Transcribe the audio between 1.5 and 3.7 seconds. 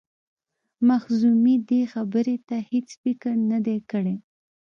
دې خبرې ته هیڅ فکر نه